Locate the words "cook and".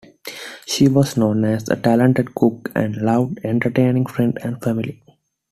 2.33-2.95